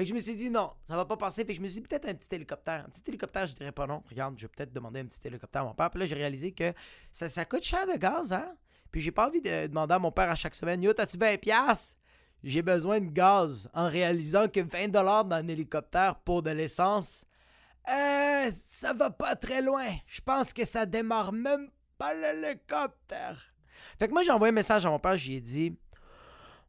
Fait 0.00 0.04
que 0.04 0.08
je 0.08 0.14
me 0.14 0.20
suis 0.20 0.34
dit 0.34 0.48
non, 0.48 0.72
ça 0.88 0.96
va 0.96 1.04
pas 1.04 1.18
passer. 1.18 1.44
Fait 1.44 1.48
que 1.48 1.58
je 1.58 1.60
me 1.60 1.68
suis 1.68 1.82
dit 1.82 1.86
peut-être 1.86 2.08
un 2.08 2.14
petit 2.14 2.34
hélicoptère. 2.34 2.86
Un 2.86 2.88
petit 2.88 3.02
hélicoptère, 3.06 3.46
je 3.46 3.54
dirais 3.54 3.70
pas 3.70 3.86
non. 3.86 4.02
Regarde, 4.08 4.34
je 4.38 4.46
vais 4.46 4.48
peut-être 4.48 4.72
demander 4.72 5.00
un 5.00 5.04
petit 5.04 5.20
hélicoptère 5.26 5.60
à 5.60 5.64
mon 5.66 5.74
père. 5.74 5.90
Puis 5.90 6.00
là, 6.00 6.06
j'ai 6.06 6.14
réalisé 6.14 6.52
que 6.52 6.72
ça, 7.12 7.44
coûte 7.44 7.64
cher 7.64 7.86
de 7.86 7.98
gaz, 7.98 8.32
hein? 8.32 8.56
Puis 8.90 9.02
j'ai 9.02 9.10
pas 9.10 9.28
envie 9.28 9.42
de 9.42 9.66
demander 9.66 9.92
à 9.92 9.98
mon 9.98 10.10
père 10.10 10.30
à 10.30 10.34
chaque 10.34 10.54
semaine 10.54 10.82
Yo, 10.82 10.94
t'as-tu 10.94 11.18
20$? 11.18 11.94
J'ai 12.42 12.62
besoin 12.62 12.98
de 13.00 13.10
gaz. 13.10 13.68
En 13.74 13.90
réalisant 13.90 14.48
que 14.48 14.60
20$ 14.60 14.88
dans 14.90 15.36
un 15.36 15.46
hélicoptère 15.46 16.16
pour 16.20 16.42
de 16.42 16.50
l'essence, 16.50 17.26
euh, 17.86 18.50
ça 18.50 18.94
va 18.94 19.10
pas 19.10 19.36
très 19.36 19.60
loin. 19.60 19.86
Je 20.06 20.22
pense 20.22 20.54
que 20.54 20.64
ça 20.64 20.86
démarre 20.86 21.30
même 21.30 21.68
pas 21.98 22.14
l'hélicoptère. 22.14 23.52
Fait 23.98 24.08
que 24.08 24.12
moi, 24.14 24.22
j'ai 24.22 24.30
envoyé 24.30 24.50
un 24.50 24.54
message 24.54 24.86
à 24.86 24.88
mon 24.88 24.98
père, 24.98 25.18
j'ai 25.18 25.42
dit 25.42 25.76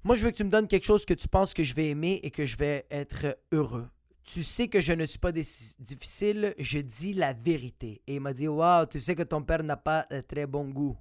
Moi, 0.03 0.15
je 0.15 0.23
veux 0.23 0.31
que 0.31 0.37
tu 0.37 0.43
me 0.43 0.49
donnes 0.49 0.67
quelque 0.67 0.85
chose 0.85 1.05
que 1.05 1.13
tu 1.13 1.27
penses 1.27 1.53
que 1.53 1.61
je 1.61 1.75
vais 1.75 1.89
aimer 1.89 2.19
et 2.23 2.31
que 2.31 2.43
je 2.43 2.57
vais 2.57 2.87
être 2.89 3.37
heureux. 3.51 3.87
Tu 4.23 4.43
sais 4.43 4.67
que 4.67 4.81
je 4.81 4.93
ne 4.93 5.05
suis 5.05 5.19
pas 5.19 5.31
difficile, 5.31 6.55
je 6.57 6.79
dis 6.79 7.13
la 7.13 7.33
vérité. 7.33 8.01
Et 8.07 8.15
il 8.15 8.21
m'a 8.21 8.33
dit 8.33 8.47
Waouh, 8.47 8.87
tu 8.87 8.99
sais 8.99 9.13
que 9.13 9.23
ton 9.23 9.43
père 9.43 9.63
n'a 9.63 9.77
pas 9.77 10.07
très 10.27 10.47
bon 10.47 10.69
goût. 10.69 10.97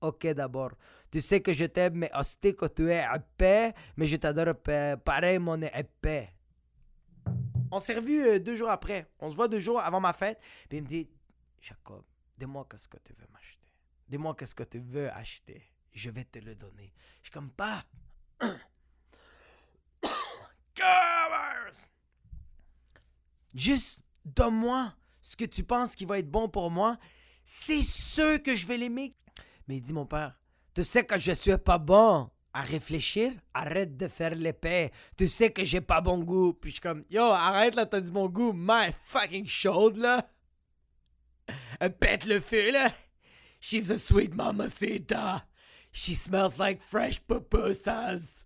Ok, 0.00 0.26
d'abord. 0.28 0.72
Tu 1.10 1.20
sais 1.20 1.42
que 1.42 1.52
je 1.52 1.66
t'aime, 1.66 1.96
mais 1.96 2.10
hostie 2.14 2.54
que 2.54 2.66
tu 2.66 2.90
es 2.90 3.04
épais, 3.14 3.74
mais 3.96 4.06
je 4.06 4.16
t'adore 4.16 4.54
pareil, 5.04 5.38
mon 5.38 5.60
épais. 5.60 6.30
On 7.70 7.80
s'est 7.80 7.94
revus 7.94 8.22
euh, 8.22 8.38
deux 8.38 8.56
jours 8.56 8.70
après. 8.70 9.10
On 9.18 9.30
se 9.30 9.36
voit 9.36 9.48
deux 9.48 9.60
jours 9.60 9.80
avant 9.80 10.00
ma 10.00 10.14
fête. 10.14 10.38
Puis 10.68 10.78
il 10.78 10.82
me 10.82 10.88
dit 10.88 11.10
Jacob, 11.60 12.04
dis-moi 12.38 12.66
qu'est-ce 12.70 12.88
que 12.88 12.96
tu 13.04 13.12
veux 13.12 13.26
m'acheter. 13.32 13.74
Dis-moi 14.08 14.34
qu'est-ce 14.34 14.54
que 14.54 14.62
tu 14.62 14.78
veux 14.78 15.10
acheter. 15.10 15.62
Je 15.92 16.10
vais 16.10 16.24
te 16.24 16.38
le 16.38 16.54
donner. 16.54 16.92
Je 17.22 17.26
suis 17.26 17.32
comme 17.32 17.50
pas. 17.50 17.84
Juste 23.54 24.04
donne-moi 24.24 24.94
ce 25.20 25.36
que 25.36 25.44
tu 25.44 25.64
penses 25.64 25.94
qui 25.96 26.04
va 26.04 26.18
être 26.18 26.30
bon 26.30 26.48
pour 26.48 26.70
moi. 26.70 26.96
C'est 27.44 27.82
sûr 27.82 28.42
que 28.42 28.54
je 28.54 28.66
vais 28.66 28.76
l'aimer. 28.76 29.16
Mais 29.66 29.80
dit 29.80 29.92
mon 29.92 30.06
père, 30.06 30.38
tu 30.74 30.84
sais 30.84 31.04
que 31.04 31.18
je 31.18 31.32
suis 31.32 31.56
pas 31.58 31.78
bon 31.78 32.30
à 32.52 32.62
réfléchir, 32.62 33.32
arrête 33.54 33.96
de 33.96 34.06
faire 34.08 34.34
l'épée. 34.34 34.92
Tu 35.16 35.28
sais 35.28 35.50
que 35.50 35.64
j'ai 35.64 35.80
pas 35.80 36.00
bon 36.00 36.18
goût. 36.18 36.52
Puis 36.52 36.70
je 36.70 36.74
suis 36.74 36.80
comme, 36.80 37.04
yo, 37.10 37.22
arrête 37.22 37.74
là, 37.74 37.86
t'as 37.86 38.00
du 38.00 38.10
bon 38.10 38.28
goût. 38.28 38.52
My 38.54 38.92
fucking 39.04 39.46
chaude 39.46 39.96
là. 39.96 40.30
Pète 42.00 42.26
le 42.26 42.40
feu 42.40 42.70
là. 42.70 42.92
She's 43.60 43.90
a 43.90 43.98
sweet 43.98 44.34
mamacita. 44.34 45.47
She 45.98 46.14
smells 46.14 46.58
like 46.58 46.80
fresh 46.80 47.18
pupusas. 47.26 48.44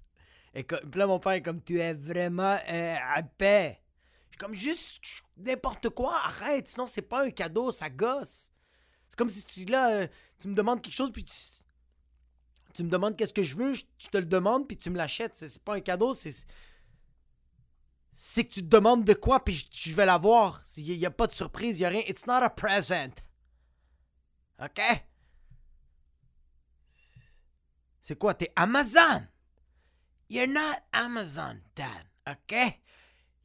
Et 0.55 0.65
puis 0.65 0.79
là, 0.99 1.07
mon 1.07 1.19
père 1.19 1.33
est 1.33 1.43
comme, 1.43 1.63
tu 1.63 1.79
es 1.79 1.93
vraiment 1.93 2.59
euh, 2.67 2.97
épais. 3.19 3.79
Je 4.31 4.31
suis 4.31 4.39
comme, 4.39 4.55
juste 4.55 5.03
n'importe 5.37 5.91
quoi, 5.91 6.17
arrête. 6.17 6.69
Sinon, 6.69 6.87
c'est 6.87 7.03
pas 7.03 7.27
un 7.27 7.31
cadeau, 7.31 7.71
ça 7.71 7.91
gosse. 7.91 8.51
C'est 9.07 9.19
comme 9.19 9.29
si 9.29 9.45
tu, 9.45 9.71
là, 9.71 9.91
euh, 9.93 10.07
tu 10.41 10.49
me 10.49 10.55
demandes 10.55 10.81
quelque 10.81 10.95
chose, 10.95 11.13
puis 11.13 11.27
tu 12.73 12.85
me 12.85 12.89
demandes 12.89 13.19
qu'est-ce 13.19 13.35
que 13.35 13.43
je 13.43 13.55
veux, 13.55 13.75
je, 13.75 13.85
te 14.11 14.17
le 14.17 14.25
demande, 14.25 14.67
puis 14.67 14.79
tu 14.79 14.89
me 14.89 14.97
l'achètes. 14.97 15.37
C'est 15.37 15.63
pas 15.63 15.75
un 15.75 15.81
cadeau, 15.81 16.15
c'est. 16.15 16.33
C'est 18.15 18.45
que 18.45 18.55
tu 18.55 18.63
te 18.63 18.69
demandes 18.69 19.05
de 19.05 19.13
quoi, 19.13 19.45
puis 19.45 19.69
je, 19.71 19.95
vais 19.95 20.07
l'avoir. 20.07 20.63
Il 20.79 20.99
n'y 20.99 21.05
a, 21.05 21.11
pas 21.11 21.27
de 21.27 21.35
surprise, 21.35 21.79
il 21.79 21.83
n'y 21.83 21.87
a 21.87 21.91
rien. 21.91 22.03
It's 22.09 22.27
not 22.27 22.43
a 22.43 22.49
present. 22.49 23.23
OK? 24.59 24.81
C'est 28.03 28.19
quoi? 28.19 28.35
T'es 28.35 28.53
Amazon? 28.57 29.29
You're 30.29 30.49
not 30.49 30.83
Amazon, 30.93 31.61
Dan. 31.77 32.09
OK? 32.27 32.81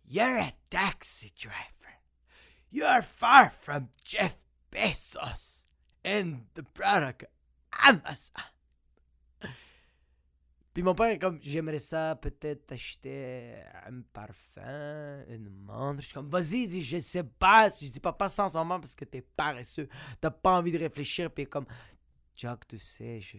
You're 0.04 0.40
a 0.40 0.52
taxi 0.72 1.32
driver. 1.38 2.00
You're 2.72 3.04
far 3.04 3.52
from 3.52 3.90
Jeff 4.04 4.36
Bezos 4.72 5.66
and 6.04 6.46
the 6.56 6.64
product 6.64 7.26
Amazon. 7.84 8.50
Puis 10.74 10.82
mon 10.82 10.96
père 10.96 11.12
est 11.12 11.20
comme, 11.20 11.40
j'aimerais 11.40 11.78
ça 11.78 12.16
peut-être 12.16 12.72
acheter 12.72 13.62
un 13.86 14.02
parfum, 14.12 15.24
une 15.30 15.50
montre. 15.50 16.02
Je 16.02 16.06
suis 16.06 16.14
comme, 16.16 16.30
vas-y, 16.30 16.68
dit, 16.68 16.82
je 16.82 17.00
sais 17.00 17.24
pas. 17.24 17.70
Je 17.70 17.92
dis, 17.92 18.00
papa, 18.00 18.28
ça 18.28 18.46
en 18.46 18.50
ce 18.50 18.58
moment 18.58 18.80
parce 18.80 18.96
que 18.96 19.06
t'es 19.06 19.22
paresseux. 19.22 19.88
T'as 20.20 20.32
pas 20.32 20.58
envie 20.58 20.72
de 20.72 20.80
réfléchir. 20.80 21.30
Puis 21.30 21.46
comme, 21.46 21.68
Jack, 22.36 22.68
tu 22.68 22.80
sais, 22.80 23.22
je, 23.22 23.38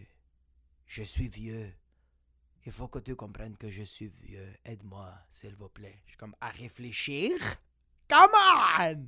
je 0.89 1.03
suis 1.03 1.29
vieux. 1.29 1.73
Il 2.67 2.73
faut 2.73 2.89
que 2.89 2.99
tu 2.99 3.15
comprennes 3.15 3.57
que 3.57 3.71
je 3.71 3.83
suis 3.83 4.09
vieux. 4.09 4.53
Aide-moi, 4.65 5.15
s'il 5.31 5.55
vous 5.55 5.69
plaît. 5.69 6.03
Je 6.07 6.11
suis 6.11 6.19
comme, 6.19 6.35
à 6.41 6.49
réfléchir? 6.49 7.31
Come 8.09 8.33
on! 8.81 9.07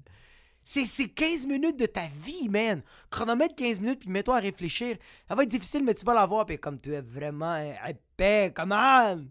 C'est 0.63 1.09
15 1.09 1.47
minutes 1.47 1.79
de 1.79 1.87
ta 1.87 2.07
vie, 2.07 2.49
man. 2.49 2.83
Chronomètre 3.11 3.55
15 3.57 3.81
minutes, 3.81 4.01
puis 4.01 4.11
mets-toi 4.11 4.37
à 4.37 4.41
réfléchir. 4.41 4.97
Ça 5.27 5.35
va 5.35 5.43
être 5.43 5.49
difficile, 5.49 5.83
mais 5.83 5.95
tu 5.95 6.05
vas 6.05 6.15
l'avoir. 6.15 6.47
Puis 6.47 6.59
comme 6.59 6.79
tu 6.79 6.93
es 6.93 7.01
vraiment 7.01 7.57
épais, 7.87 8.53
come 8.55 8.73
on! 8.73 9.27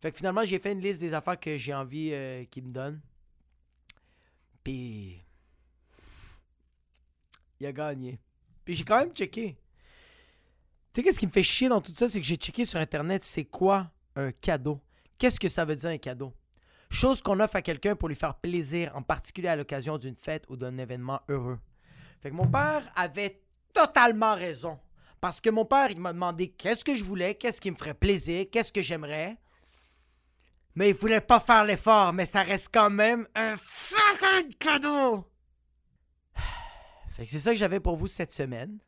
Fait 0.00 0.10
que 0.10 0.18
finalement, 0.18 0.44
j'ai 0.44 0.58
fait 0.58 0.72
une 0.72 0.80
liste 0.80 1.00
des 1.00 1.14
affaires 1.14 1.38
que 1.38 1.56
j'ai 1.56 1.74
envie 1.74 2.10
euh, 2.12 2.44
me 2.56 2.72
donnent. 2.72 3.00
Puis. 4.64 5.24
Il 7.60 7.66
a 7.66 7.72
gagné. 7.72 8.18
Puis 8.64 8.74
j'ai 8.74 8.84
quand 8.84 8.98
même 8.98 9.12
checké. 9.12 9.56
Tu 10.92 11.00
sais, 11.00 11.04
qu'est-ce 11.04 11.20
qui 11.20 11.26
me 11.26 11.32
fait 11.32 11.42
chier 11.42 11.70
dans 11.70 11.80
tout 11.80 11.94
ça, 11.94 12.06
c'est 12.06 12.20
que 12.20 12.26
j'ai 12.26 12.36
checké 12.36 12.66
sur 12.66 12.78
Internet, 12.78 13.24
c'est 13.24 13.46
quoi 13.46 13.90
un 14.14 14.30
cadeau? 14.30 14.78
Qu'est-ce 15.16 15.40
que 15.40 15.48
ça 15.48 15.64
veut 15.64 15.74
dire 15.74 15.88
un 15.88 15.96
cadeau? 15.96 16.34
Chose 16.90 17.22
qu'on 17.22 17.40
offre 17.40 17.56
à 17.56 17.62
quelqu'un 17.62 17.96
pour 17.96 18.10
lui 18.10 18.14
faire 18.14 18.34
plaisir, 18.34 18.92
en 18.94 19.00
particulier 19.00 19.48
à 19.48 19.56
l'occasion 19.56 19.96
d'une 19.96 20.16
fête 20.16 20.44
ou 20.50 20.56
d'un 20.56 20.76
événement 20.76 21.22
heureux. 21.30 21.58
Fait 22.20 22.28
que 22.28 22.34
mon 22.34 22.46
père 22.46 22.92
avait 22.94 23.40
totalement 23.72 24.34
raison. 24.34 24.78
Parce 25.18 25.40
que 25.40 25.48
mon 25.48 25.64
père, 25.64 25.90
il 25.90 25.98
m'a 25.98 26.12
demandé 26.12 26.48
qu'est-ce 26.48 26.84
que 26.84 26.94
je 26.94 27.04
voulais, 27.04 27.36
qu'est-ce 27.36 27.62
qui 27.62 27.70
me 27.70 27.76
ferait 27.76 27.94
plaisir, 27.94 28.44
qu'est-ce 28.52 28.72
que 28.72 28.82
j'aimerais. 28.82 29.38
Mais 30.74 30.90
il 30.90 30.94
voulait 30.94 31.22
pas 31.22 31.40
faire 31.40 31.64
l'effort, 31.64 32.12
mais 32.12 32.26
ça 32.26 32.42
reste 32.42 32.68
quand 32.70 32.90
même 32.90 33.26
un 33.34 33.56
fucking 33.56 34.54
cadeau! 34.58 35.24
Fait 37.16 37.24
que 37.24 37.30
c'est 37.30 37.38
ça 37.38 37.52
que 37.52 37.58
j'avais 37.58 37.80
pour 37.80 37.96
vous 37.96 38.08
cette 38.08 38.32
semaine. 38.32 38.78